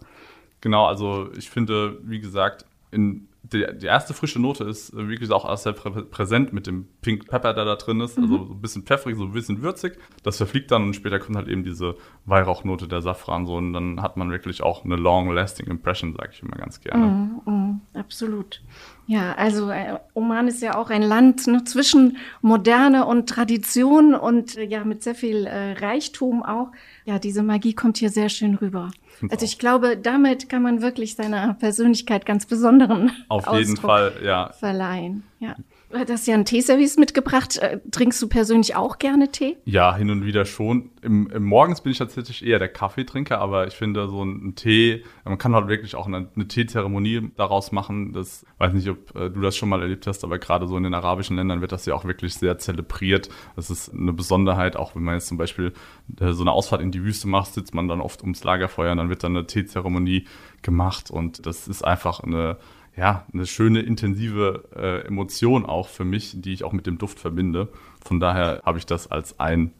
Genau, 0.60 0.86
also 0.86 1.30
ich 1.36 1.48
finde, 1.48 1.98
wie 2.02 2.20
gesagt, 2.20 2.64
in 2.90 3.28
die, 3.52 3.66
die 3.76 3.86
erste 3.86 4.14
frische 4.14 4.40
Note 4.40 4.64
ist 4.64 4.94
wirklich 4.94 5.30
auch 5.30 5.56
sehr 5.56 5.72
prä 5.72 5.90
präsent 6.02 6.52
mit 6.52 6.66
dem 6.66 6.88
Pink 7.00 7.28
Pepper, 7.28 7.54
der 7.54 7.64
da 7.64 7.76
drin 7.76 8.00
ist. 8.00 8.18
Also 8.18 8.26
mhm. 8.28 8.32
Also 8.32 8.46
so 8.46 8.54
ein 8.54 8.60
bisschen 8.60 8.82
pfeffrig, 8.84 9.16
so 9.16 9.24
ein 9.24 9.32
bisschen 9.32 9.62
würzig. 9.62 9.98
Das 10.22 10.36
verfliegt 10.36 10.70
dann 10.70 10.84
und 10.84 10.94
später 10.94 11.18
kommt 11.18 11.36
halt 11.36 11.48
eben 11.48 11.64
diese 11.64 11.96
Weihrauchnote 12.24 12.88
der 12.88 13.02
Safran 13.02 13.46
so 13.46 13.56
und 13.56 13.72
dann 13.72 14.00
hat 14.02 14.16
man 14.16 14.30
wirklich 14.30 14.62
auch 14.62 14.84
eine 14.84 14.96
long-lasting 14.96 15.66
Impression, 15.66 16.14
sage 16.14 16.30
ich 16.32 16.42
immer 16.42 16.56
ganz 16.56 16.80
gerne. 16.80 17.04
Mhm, 17.04 17.40
mh, 17.44 17.80
absolut. 18.00 18.62
Ja, 19.06 19.34
also 19.34 19.70
äh, 19.70 19.98
Oman 20.14 20.48
ist 20.48 20.62
ja 20.62 20.76
auch 20.76 20.90
ein 20.90 21.02
Land 21.02 21.46
ne, 21.46 21.64
zwischen 21.64 22.16
Moderne 22.40 23.04
und 23.04 23.28
Tradition 23.28 24.14
und 24.14 24.56
äh, 24.56 24.64
ja 24.64 24.84
mit 24.84 25.02
sehr 25.02 25.14
viel 25.14 25.46
äh, 25.46 25.72
Reichtum 25.72 26.42
auch. 26.42 26.70
Ja, 27.04 27.18
diese 27.18 27.42
Magie 27.42 27.74
kommt 27.74 27.98
hier 27.98 28.10
sehr 28.10 28.28
schön 28.28 28.54
rüber. 28.54 28.90
Also 29.30 29.44
ich 29.44 29.58
glaube, 29.58 29.96
damit 29.96 30.48
kann 30.48 30.62
man 30.62 30.82
wirklich 30.82 31.14
seiner 31.14 31.54
Persönlichkeit 31.54 32.26
ganz 32.26 32.46
besonderen 32.46 33.12
Auf 33.28 33.46
Ausdruck 33.46 33.58
jeden 33.58 33.76
Fall, 33.76 34.12
ja. 34.24 34.52
verleihen. 34.52 35.24
Ja. 35.38 35.56
Du 35.92 36.12
hast 36.12 36.26
ja 36.26 36.34
einen 36.34 36.46
Teeservice 36.46 36.96
mitgebracht. 36.96 37.58
Äh, 37.58 37.78
trinkst 37.90 38.20
du 38.22 38.26
persönlich 38.26 38.74
auch 38.74 38.98
gerne 38.98 39.30
Tee? 39.30 39.58
Ja, 39.66 39.94
hin 39.94 40.10
und 40.10 40.24
wieder 40.24 40.46
schon. 40.46 40.90
Im, 41.02 41.30
im 41.30 41.44
Morgens 41.44 41.82
bin 41.82 41.92
ich 41.92 41.98
tatsächlich 41.98 42.46
eher 42.46 42.58
der 42.58 42.70
Kaffeetrinker, 42.70 43.38
aber 43.38 43.66
ich 43.66 43.74
finde 43.74 44.08
so 44.08 44.24
ein 44.24 44.54
Tee, 44.54 45.04
man 45.26 45.36
kann 45.36 45.54
halt 45.54 45.68
wirklich 45.68 45.94
auch 45.94 46.06
eine, 46.06 46.28
eine 46.34 46.48
Teezeremonie 46.48 47.30
daraus 47.36 47.72
machen. 47.72 48.14
Das 48.14 48.46
weiß 48.56 48.72
nicht, 48.72 48.88
ob 48.88 49.14
äh, 49.14 49.28
du 49.28 49.42
das 49.42 49.54
schon 49.54 49.68
mal 49.68 49.82
erlebt 49.82 50.06
hast, 50.06 50.24
aber 50.24 50.38
gerade 50.38 50.66
so 50.66 50.78
in 50.78 50.84
den 50.84 50.94
arabischen 50.94 51.36
Ländern 51.36 51.60
wird 51.60 51.72
das 51.72 51.84
ja 51.84 51.94
auch 51.94 52.06
wirklich 52.06 52.34
sehr 52.34 52.56
zelebriert. 52.56 53.28
Das 53.54 53.68
ist 53.68 53.92
eine 53.92 54.14
Besonderheit, 54.14 54.76
auch 54.76 54.96
wenn 54.96 55.02
man 55.02 55.14
jetzt 55.14 55.28
zum 55.28 55.36
Beispiel 55.36 55.74
äh, 56.18 56.32
so 56.32 56.42
eine 56.42 56.52
Ausfahrt 56.52 56.80
in 56.80 56.90
die 56.90 57.04
Wüste 57.04 57.28
macht, 57.28 57.52
sitzt 57.52 57.74
man 57.74 57.88
dann 57.88 58.00
oft 58.00 58.22
ums 58.22 58.44
Lagerfeuer 58.44 58.92
und 58.92 58.98
dann 58.98 59.10
wird 59.10 59.24
dann 59.24 59.36
eine 59.36 59.46
Teezeremonie 59.46 60.26
gemacht 60.62 61.10
und 61.10 61.44
das 61.44 61.68
ist 61.68 61.84
einfach 61.84 62.20
eine 62.20 62.56
ja, 62.96 63.26
eine 63.32 63.46
schöne, 63.46 63.80
intensive 63.80 64.64
äh, 64.76 65.06
Emotion 65.06 65.64
auch 65.64 65.88
für 65.88 66.04
mich, 66.04 66.34
die 66.40 66.52
ich 66.52 66.64
auch 66.64 66.72
mit 66.72 66.86
dem 66.86 66.98
Duft 66.98 67.18
verbinde. 67.18 67.68
Von 68.04 68.20
daher 68.20 68.62
habe 68.64 68.78
ich 68.78 68.86
das 68.86 69.10
als 69.10 69.40
ein 69.40 69.72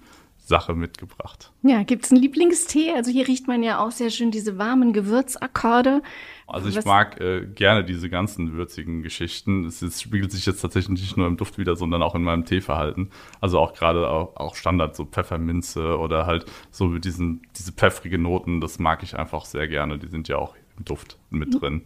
Sache 0.44 0.74
mitgebracht. 0.74 1.52
Ja, 1.62 1.84
gibt 1.84 2.04
es 2.04 2.10
einen 2.10 2.20
Lieblingstee? 2.20 2.92
Also 2.92 3.12
hier 3.12 3.28
riecht 3.28 3.46
man 3.46 3.62
ja 3.62 3.78
auch 3.78 3.92
sehr 3.92 4.10
schön 4.10 4.32
diese 4.32 4.58
warmen 4.58 4.92
Gewürzakkorde. 4.92 6.02
Also 6.48 6.68
ich 6.68 6.76
Was? 6.76 6.84
mag 6.84 7.20
äh, 7.20 7.46
gerne 7.46 7.84
diese 7.84 8.10
ganzen 8.10 8.54
würzigen 8.54 9.02
Geschichten. 9.02 9.64
Es, 9.66 9.82
es, 9.82 10.02
spiegelt 10.02 10.32
sich 10.32 10.44
jetzt 10.44 10.60
tatsächlich 10.60 11.00
nicht 11.00 11.16
nur 11.16 11.28
im 11.28 11.36
Duft 11.36 11.58
wieder, 11.58 11.76
sondern 11.76 12.02
auch 12.02 12.16
in 12.16 12.22
meinem 12.22 12.44
Teeverhalten. 12.44 13.10
Also 13.40 13.60
auch 13.60 13.72
gerade 13.72 14.08
auch, 14.08 14.34
auch, 14.36 14.56
Standard, 14.56 14.96
so 14.96 15.04
Pfefferminze 15.04 15.96
oder 15.96 16.26
halt 16.26 16.44
so 16.72 16.86
mit 16.86 17.04
diesen, 17.04 17.42
diese 17.56 17.72
pfeffrige 17.72 18.18
Noten, 18.18 18.60
das 18.60 18.80
mag 18.80 19.04
ich 19.04 19.16
einfach 19.16 19.44
sehr 19.44 19.68
gerne. 19.68 19.98
Die 19.98 20.08
sind 20.08 20.26
ja 20.26 20.38
auch 20.38 20.56
im 20.76 20.84
Duft 20.84 21.18
mit 21.30 21.60
drin. 21.60 21.82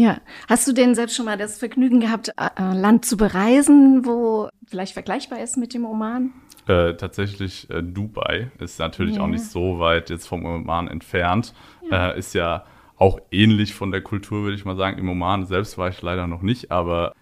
Ja. 0.00 0.16
Hast 0.48 0.66
du 0.66 0.72
denn 0.72 0.94
selbst 0.94 1.14
schon 1.14 1.26
mal 1.26 1.36
das 1.36 1.58
Vergnügen 1.58 2.00
gehabt, 2.00 2.30
äh, 2.30 2.48
äh, 2.56 2.74
Land 2.74 3.04
zu 3.04 3.18
bereisen, 3.18 4.06
wo 4.06 4.48
vielleicht 4.66 4.94
vergleichbar 4.94 5.42
ist 5.42 5.58
mit 5.58 5.74
dem 5.74 5.84
Oman? 5.84 6.32
Äh, 6.66 6.94
tatsächlich 6.94 7.68
äh, 7.68 7.82
Dubai 7.82 8.50
ist 8.58 8.78
natürlich 8.78 9.16
ja. 9.16 9.22
auch 9.22 9.26
nicht 9.26 9.44
so 9.44 9.78
weit 9.78 10.08
jetzt 10.08 10.26
vom 10.26 10.46
Oman 10.46 10.88
entfernt. 10.88 11.52
Ja. 11.90 12.12
Äh, 12.12 12.18
ist 12.18 12.34
ja 12.34 12.64
auch 12.96 13.20
ähnlich 13.30 13.74
von 13.74 13.90
der 13.90 14.00
Kultur, 14.00 14.42
würde 14.42 14.56
ich 14.56 14.64
mal 14.64 14.76
sagen. 14.76 14.96
Im 14.96 15.10
Oman 15.10 15.44
selbst 15.44 15.76
war 15.76 15.90
ich 15.90 16.00
leider 16.00 16.26
noch 16.26 16.40
nicht, 16.40 16.70
aber 16.70 17.12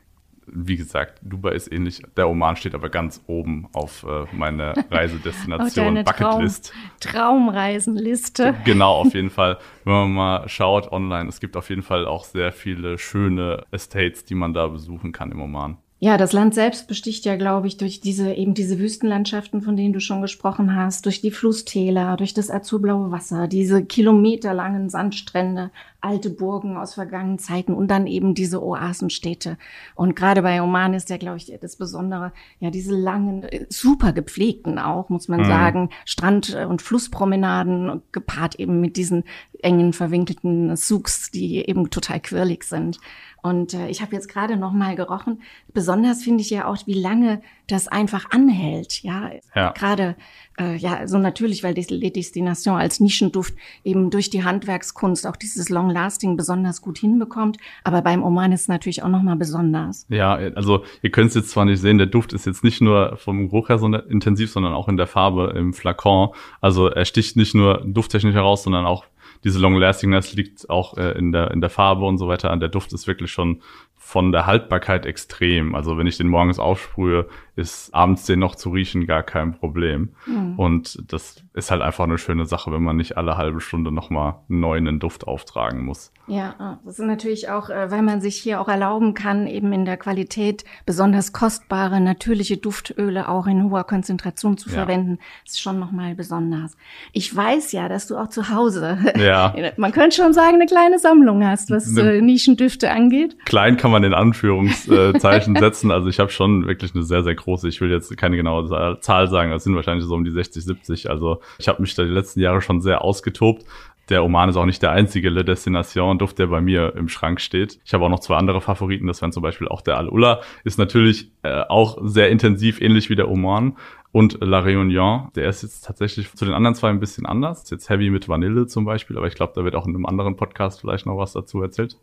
wie 0.53 0.77
gesagt, 0.77 1.21
Dubai 1.23 1.53
ist 1.53 1.71
ähnlich. 1.73 2.03
Der 2.17 2.29
Oman 2.29 2.57
steht 2.57 2.75
aber 2.75 2.89
ganz 2.89 3.23
oben 3.27 3.69
auf 3.73 4.05
äh, 4.05 4.25
meiner 4.35 4.75
Reisedestination 4.91 6.05
Bucketlist. 6.05 6.73
Traum, 7.01 7.47
Traumreisenliste. 7.47 8.55
Genau, 8.65 8.95
auf 8.97 9.15
jeden 9.15 9.31
Fall. 9.39 9.59
Wenn 9.85 9.93
man 9.93 10.13
mal 10.13 10.49
schaut 10.49 10.91
online, 10.93 11.29
es 11.29 11.41
gibt 11.41 11.57
auf 11.57 11.71
jeden 11.71 11.83
Fall 11.83 12.07
auch 12.07 12.25
sehr 12.25 12.53
viele 12.53 12.99
schöne 12.99 13.65
Estates, 13.71 14.25
die 14.25 14.35
man 14.35 14.55
da 14.55 14.67
besuchen 14.67 15.13
kann 15.13 15.33
im 15.33 15.41
Oman. 15.41 15.79
Ja, 16.01 16.17
das 16.17 16.33
Land 16.33 16.55
selbst 16.55 16.87
besticht 16.87 17.25
ja, 17.25 17.35
glaube 17.35 17.67
ich, 17.67 17.77
durch 17.77 18.01
diese 18.01 18.33
eben 18.33 18.55
diese 18.55 18.79
Wüstenlandschaften, 18.79 19.63
von 19.63 19.77
denen 19.77 19.93
du 19.93 19.99
schon 19.99 20.23
gesprochen 20.23 20.77
hast, 20.77 21.07
durch 21.07 21.21
die 21.21 21.33
Flusstäler, 21.33 22.17
durch 22.17 22.35
das 22.35 22.53
azurblaue 22.53 23.11
Wasser, 23.11 23.49
diese 23.49 23.85
kilometerlangen 23.85 24.91
Sandstrände, 24.91 25.73
alte 26.01 26.31
Burgen 26.31 26.77
aus 26.77 26.95
vergangenen 26.95 27.41
Zeiten 27.41 27.75
und 27.75 27.89
dann 27.89 28.07
eben 28.07 28.35
diese 28.35 28.63
Oasenstädte. 28.63 29.59
Und 29.97 30.15
gerade 30.15 30.43
bei 30.43 30.63
Oman 30.63 30.95
ist 30.95 31.11
ja, 31.11 31.17
glaube 31.17 31.39
ich, 31.39 31.53
das 31.61 31.75
Besondere, 31.75 32.33
ja, 32.61 32.71
diese 32.71 32.95
langen, 32.95 33.45
super 33.69 34.13
gepflegten 34.13 34.79
auch, 34.79 35.09
muss 35.09 35.27
man 35.27 35.41
mhm. 35.41 35.47
sagen, 35.47 35.91
Strand- 36.05 36.55
und 36.55 36.81
Flusspromenaden 36.81 38.03
gepaart 38.13 38.61
eben 38.61 38.81
mit 38.81 38.97
diesen 38.97 39.25
engen, 39.63 39.93
verwinkelten 39.93 40.75
Souks, 40.77 41.31
die 41.31 41.69
eben 41.69 41.91
total 41.91 42.21
quirlig 42.21 42.65
sind. 42.65 42.99
Und 43.43 43.73
äh, 43.73 43.89
ich 43.89 44.03
habe 44.03 44.15
jetzt 44.15 44.29
gerade 44.29 44.57
noch 44.57 44.73
mal 44.73 44.97
gerochen. 44.97 45.43
Besonders 45.73 46.23
finde 46.25 46.43
ich 46.43 46.51
ja 46.51 46.67
auch, 46.67 46.77
wie 46.87 47.01
lange 47.01 47.41
das 47.69 47.87
einfach 47.87 48.31
anhält. 48.31 49.03
Ja, 49.03 49.31
ja. 49.55 49.71
gerade 49.73 50.17
äh, 50.59 50.77
ja 50.77 51.07
so 51.07 51.19
natürlich, 51.19 51.63
weil 51.63 51.75
die 51.75 52.13
Destination 52.13 52.77
als 52.77 52.99
Nischenduft 52.99 53.55
eben 53.85 54.11
durch 54.11 54.31
die 54.31 54.43
Handwerkskunst 54.43 55.27
auch 55.27 55.37
dieses 55.37 55.69
Long 55.69 55.89
Lasting 55.89 56.37
besonders 56.37 56.83
gut 56.83 56.99
hinbekommt. 56.99 57.59
Aber 57.85 58.03
beim 58.03 58.25
Oman 58.25 58.53
ist 58.53 58.63
es 58.63 58.69
natürlich 58.69 59.03
auch 59.03 59.09
noch 59.09 59.23
mal 59.23 59.37
besonders. 59.37 60.07
Ja, 60.09 60.35
also 60.35 60.85
ihr 61.03 61.11
könnt 61.11 61.29
es 61.29 61.35
jetzt 61.35 61.51
zwar 61.51 61.65
nicht 61.65 61.81
sehen, 61.81 61.99
der 61.99 62.07
Duft 62.09 62.33
ist 62.33 62.45
jetzt 62.45 62.65
nicht 62.65 62.81
nur 62.81 63.17
vom 63.19 63.49
Geruch 63.49 63.69
her 63.69 63.79
so 63.79 63.87
intensiv, 63.87 64.51
sondern 64.51 64.73
auch 64.73 64.89
in 64.89 64.97
der 64.97 65.07
Farbe 65.07 65.55
im 65.57 65.75
Flakon. 65.75 66.31
Also 66.61 66.89
er 66.89 67.05
sticht 67.05 67.37
nicht 67.37 67.55
nur 67.55 67.83
dufttechnisch 67.87 68.35
heraus, 68.35 68.65
sondern 68.65 68.85
auch 68.85 69.05
diese 69.45 69.59
Long-Lastingness 69.59 70.35
liegt 70.35 70.69
auch 70.69 70.97
äh, 70.97 71.13
in, 71.13 71.33
der, 71.33 71.51
in 71.51 71.61
der 71.61 71.71
Farbe 71.71 72.05
und 72.05 72.19
so 72.19 72.29
weiter. 72.29 72.57
Der 72.57 72.69
Duft 72.69 72.93
ist 72.93 73.07
wirklich 73.07 73.31
schon 73.31 73.63
von 73.97 74.33
der 74.33 74.47
Haltbarkeit 74.47 75.07
extrem. 75.07 75.75
Also 75.75 75.99
wenn 75.99 76.07
ich 76.07 76.17
den 76.17 76.29
morgens 76.29 76.59
aufsprühe, 76.59 77.29
ist 77.59 77.95
abends 77.95 78.25
den 78.25 78.39
noch 78.39 78.55
zu 78.55 78.71
riechen 78.71 79.07
gar 79.07 79.23
kein 79.23 79.53
Problem. 79.53 80.11
Mhm. 80.27 80.59
Und 80.59 81.13
das 81.13 81.45
ist 81.53 81.71
halt 81.71 81.83
einfach 81.83 82.05
eine 82.05 82.17
schöne 82.17 82.47
Sache, 82.47 82.73
wenn 82.73 82.83
man 82.83 82.97
nicht 82.97 83.19
alle 83.19 83.37
halbe 83.37 83.61
Stunde 83.61 83.93
nochmal 83.93 84.37
einen 84.49 84.61
neuen 84.61 84.99
Duft 84.99 85.27
auftragen 85.27 85.85
muss. 85.85 86.13
Ja, 86.27 86.55
ah, 86.59 86.79
das 86.85 86.99
ist 86.99 87.07
natürlich 87.07 87.51
auch, 87.51 87.69
äh, 87.71 87.91
weil 87.91 88.03
man 88.03 88.21
sich 88.21 88.37
hier 88.37 88.61
auch 88.61 88.69
erlauben 88.69 89.15
kann, 89.15 89.47
eben 89.47 89.73
in 89.73 89.85
der 89.85 89.97
Qualität 89.97 90.65
besonders 90.87 91.33
kostbare, 91.33 92.01
natürliche 92.01 92.57
Duftöle 92.57 93.29
auch 93.29 93.47
in 93.47 93.71
hoher 93.71 93.85
Konzentration 93.85 94.57
zu 94.57 94.69
ja. 94.69 94.77
verwenden, 94.77 95.19
ist 95.45 95.61
schon 95.61 95.79
nochmal 95.79 96.15
besonders. 96.15 96.77
Ich 97.13 97.35
weiß 97.35 97.73
ja, 97.73 97.89
dass 97.89 98.07
du 98.07 98.17
auch 98.17 98.29
zu 98.29 98.51
Hause, 98.51 98.99
ja. 99.19 99.55
man 99.77 99.93
könnte 99.93 100.17
schon 100.17 100.33
sagen, 100.33 100.57
eine 100.57 100.67
kleine 100.67 100.99
Sammlung 100.99 101.45
hast, 101.45 101.71
was 101.71 101.91
ne, 101.91 102.21
Nischendüfte 102.23 102.91
angeht. 102.91 103.37
Klein 103.45 103.77
kann 103.77 103.91
man 103.91 103.99
man 103.99 104.05
in 104.05 104.15
Anführungszeichen 104.15 105.57
setzen. 105.59 105.91
Also 105.91 106.09
ich 106.09 106.21
habe 106.21 106.31
schon 106.31 106.67
wirklich 106.67 106.95
eine 106.95 107.03
sehr, 107.03 107.23
sehr 107.23 107.35
große, 107.35 107.48
ich 107.65 107.81
will 107.81 107.91
jetzt 107.91 108.17
keine 108.17 108.37
genaue 108.37 108.99
Zahl 109.01 109.29
sagen, 109.29 109.51
das 109.51 109.65
sind 109.65 109.75
wahrscheinlich 109.75 110.07
so 110.07 110.15
um 110.15 110.25
die 110.25 110.31
60, 110.31 110.65
70. 110.65 111.11
Also 111.11 111.41
ich 111.59 111.69
habe 111.69 111.81
mich 111.83 111.95
da 111.95 112.03
die 112.03 112.11
letzten 112.11 112.41
Jahre 112.41 112.61
schon 112.61 112.81
sehr 112.81 113.03
ausgetobt. 113.03 113.65
Der 114.09 114.25
Oman 114.25 114.49
ist 114.49 114.57
auch 114.57 114.65
nicht 114.65 114.83
der 114.83 114.93
einzige 114.93 115.29
Le 115.29 115.45
Destination 115.45 116.19
Duft, 116.19 116.39
der 116.39 116.47
bei 116.47 116.61
mir 116.63 116.95
im 116.97 117.09
Schrank 117.09 117.41
steht. 117.41 117.79
Ich 117.85 117.93
habe 117.93 118.05
auch 118.05 118.09
noch 118.09 118.21
zwei 118.21 118.37
andere 118.37 118.61
Favoriten. 118.61 119.07
Das 119.07 119.21
wären 119.21 119.33
zum 119.33 119.43
Beispiel 119.43 119.69
auch 119.69 119.83
der 119.83 119.99
Al-Ula. 119.99 120.41
Ist 120.65 120.79
natürlich 120.79 121.31
äh, 121.43 121.63
auch 121.69 121.99
sehr 122.03 122.31
intensiv, 122.31 122.81
ähnlich 122.81 123.11
wie 123.11 123.17
der 123.17 123.31
Oman. 123.31 123.77
Und 124.11 124.39
La 124.41 124.61
Réunion, 124.61 125.31
der 125.35 125.51
ist 125.51 125.63
jetzt 125.63 125.85
tatsächlich 125.85 126.33
zu 126.33 126.47
den 126.47 126.55
anderen 126.55 126.75
zwei 126.75 126.89
ein 126.89 127.01
bisschen 127.01 127.27
anders. 127.27 127.65
Ist 127.65 127.71
jetzt 127.71 127.91
heavy 127.91 128.09
mit 128.09 128.29
Vanille 128.29 128.67
zum 128.67 128.87
Beispiel, 128.87 129.19
aber 129.19 129.27
ich 129.27 129.35
glaube, 129.35 129.53
da 129.55 129.65
wird 129.65 129.75
auch 129.75 129.87
in 129.87 129.95
einem 129.95 130.07
anderen 130.07 130.37
Podcast 130.37 130.81
vielleicht 130.81 131.05
noch 131.05 131.19
was 131.19 131.35
dazu 131.35 131.61
erzählt 131.61 131.99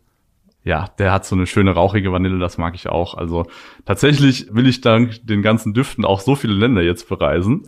ja, 0.66 0.86
der 0.98 1.12
hat 1.12 1.24
so 1.24 1.36
eine 1.36 1.46
schöne 1.46 1.70
rauchige 1.70 2.10
Vanille, 2.10 2.40
das 2.40 2.58
mag 2.58 2.74
ich 2.74 2.88
auch. 2.88 3.14
Also 3.14 3.46
tatsächlich 3.84 4.48
will 4.52 4.66
ich 4.66 4.80
dank 4.80 5.24
den 5.24 5.40
ganzen 5.40 5.74
Düften 5.74 6.04
auch 6.04 6.18
so 6.18 6.34
viele 6.34 6.54
Länder 6.54 6.82
jetzt 6.82 7.08
bereisen, 7.08 7.62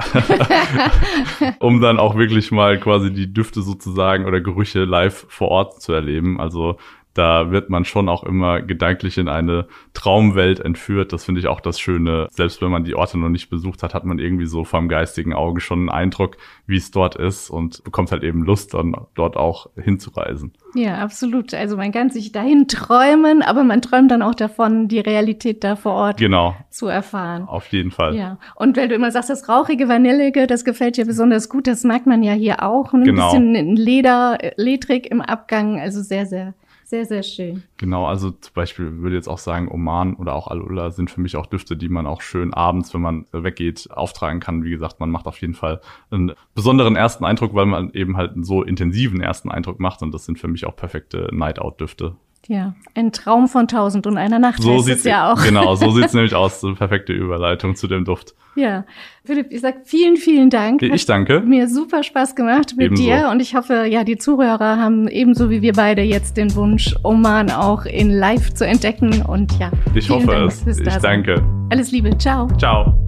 um 1.61 1.81
dann 1.81 2.01
auch 2.01 2.17
wirklich 2.17 2.51
mal 2.51 2.77
quasi 2.81 3.13
die 3.13 3.33
Düfte 3.33 3.63
sozusagen 3.63 4.27
oder 4.27 4.41
Gerüche 4.41 4.83
live 4.83 5.27
vor 5.29 5.47
Ort 5.47 5.81
zu 5.81 5.93
erleben. 5.93 6.41
Also 6.41 6.77
da 7.15 7.51
wird 7.51 7.69
man 7.69 7.85
schon 7.85 8.09
auch 8.09 8.23
immer 8.23 8.63
gedanklich 8.63 9.19
in 9.19 9.29
eine 9.29 9.67
Traumwelt 9.93 10.61
entführt. 10.61 11.13
Das 11.13 11.25
finde 11.25 11.41
ich 11.41 11.49
auch 11.49 11.61
das 11.61 11.81
Schöne. 11.81 12.29
Selbst 12.31 12.63
wenn 12.63 12.71
man 12.71 12.85
die 12.85 12.95
Orte 12.95 13.19
noch 13.19 13.29
nicht 13.29 13.51
besucht 13.51 13.83
hat, 13.83 13.93
hat 13.93 14.05
man 14.05 14.19
irgendwie 14.19 14.47
so 14.47 14.65
vom 14.65 14.89
geistigen 14.89 15.33
Auge 15.33 15.61
schon 15.61 15.81
einen 15.81 15.89
Eindruck, 15.89 16.37
wie 16.67 16.77
es 16.77 16.91
dort 16.91 17.17
ist 17.17 17.51
und 17.51 17.83
bekommt 17.83 18.13
halt 18.13 18.23
eben 18.23 18.45
Lust, 18.45 18.75
dann 18.75 18.95
dort 19.15 19.37
auch 19.37 19.69
hinzureisen. 19.75 20.53
Ja, 20.75 20.99
absolut. 20.99 21.55
Also 21.55 21.77
man 21.77 21.91
kann 21.91 22.11
sich 22.11 22.31
dahin 22.31 22.69
träumen, 22.69 23.43
aber 23.43 23.65
man 23.65 23.83
träumt 23.83 24.11
dann 24.11 24.23
auch 24.23 24.35
davon, 24.35 24.87
die 24.87 25.01
Realität 25.01 25.65
da 25.65 25.75
vor 25.75 25.95
Ort 25.95 26.19
genau. 26.19 26.55
zu 26.71 26.87
erfahren. 26.87 27.49
Auf 27.49 27.67
jeden 27.69 27.91
Fall. 27.91 28.15
Ja. 28.15 28.39
Und 28.55 28.77
weil 28.77 28.89
du 28.89 28.95
immer 28.95 29.11
sagst, 29.11 29.31
das 29.31 29.49
rauchige, 29.49 29.89
vanillige, 29.89 30.47
das 30.47 30.65
gefällt 30.65 30.97
dir 30.97 31.07
besonders 31.07 31.49
gut, 31.49 31.67
das 31.67 31.85
mag 31.85 32.07
man 32.07 32.23
ja 32.23 32.35
hier 32.35 32.63
auch. 32.63 32.93
Ein 32.93 33.05
genau. 33.05 33.33
bisschen 33.33 33.75
Leder, 33.75 34.39
ledrig 34.57 35.11
im 35.11 35.21
Abgang, 35.21 35.81
also 35.81 36.01
sehr, 36.03 36.27
sehr 36.27 36.55
sehr, 36.89 37.05
sehr 37.05 37.23
schön. 37.23 37.65
Genau, 37.77 38.07
also 38.07 38.31
zum 38.31 38.55
Beispiel 38.55 39.03
würde 39.03 39.11
ich 39.15 39.19
jetzt 39.19 39.29
auch 39.29 39.37
sagen, 39.37 39.71
Oman 39.71 40.15
oder 40.15 40.35
auch 40.35 40.49
Alula 40.49 40.91
sind 40.91 41.11
für 41.11 41.21
mich 41.21 41.37
auch 41.37 41.45
Düfte, 41.45 41.77
die 41.77 41.91
man 41.91 42.07
auch 42.07 42.23
schön 42.23 42.55
abends, 42.55 42.95
wenn 42.95 43.03
man 43.03 43.27
weggeht, 43.31 43.91
auftragen 43.91 44.41
kann. 44.41 44.65
Wie 44.65 44.71
gesagt, 44.71 44.99
man 44.99 45.11
macht 45.11 45.27
auf 45.27 45.39
jeden 45.43 45.53
Fall 45.53 45.83
einen 46.11 46.33
besonderen 46.55 46.97
ersten 46.97 47.27
Eindruck, 47.27 47.53
weil 47.53 47.67
man 47.67 47.91
eben 47.91 48.17
halt 48.17 48.33
einen 48.33 48.45
so 48.45 48.63
intensiven 48.63 49.21
ersten 49.21 49.51
Eindruck 49.51 49.81
macht. 49.81 50.01
Und 50.01 50.13
das 50.13 50.25
sind 50.25 50.39
für 50.39 50.49
mich 50.49 50.65
auch 50.65 50.77
perfekte 50.77 51.29
Night-Out-Düfte. 51.31 52.17
Ja, 52.47 52.75
ein 52.95 53.13
Traum 53.13 53.47
von 53.49 53.69
tausend 53.69 54.07
und 54.07 54.17
einer 54.17 54.39
Nacht 54.39 54.63
so 54.63 54.79
sieht's 54.79 55.05
ja 55.05 55.33
auch. 55.33 55.43
Genau, 55.43 55.75
so 55.75 55.91
sieht's 55.91 56.13
nämlich 56.15 56.35
aus. 56.35 56.61
So 56.61 56.69
eine 56.69 56.77
perfekte 56.77 57.13
Überleitung 57.13 57.75
zu 57.75 57.89
dem 57.89 58.05
Duft. 58.05 58.35
Ja, 58.55 58.85
Philipp, 59.25 59.49
ich 59.51 59.61
sag 59.61 59.87
vielen, 59.87 60.17
vielen 60.17 60.51
Dank. 60.51 60.83
Ich 60.83 61.05
danke. 61.05 61.37
Hat 61.37 61.45
mir 61.47 61.69
super 61.69 62.03
Spaß 62.03 62.35
gemacht 62.35 62.75
mit 62.77 62.87
ebenso. 62.87 63.03
dir 63.03 63.29
und 63.31 63.41
ich 63.41 63.55
hoffe, 63.55 63.87
ja, 63.87 64.03
die 64.03 64.17
Zuhörer 64.17 64.79
haben 64.79 65.09
ebenso 65.09 65.51
wie 65.51 65.63
wir 65.63 65.75
beide 65.75 66.03
jetzt 66.03 66.37
den 66.37 66.55
Wunsch, 66.55 66.95
Oman 67.05 67.51
auch 67.51 67.85
in 67.85 68.11
Live 68.11 68.55
zu 68.55 68.67
entdecken 68.67 69.23
und 69.23 69.53
ja. 69.59 69.71
Ich 69.95 70.09
hoffe 70.09 70.27
Dank 70.27 70.51
es. 70.51 70.67
Ich 70.67 70.97
danke. 70.97 71.45
Alles 71.71 71.93
Liebe. 71.93 72.17
Ciao. 72.19 72.49
Ciao. 72.57 73.08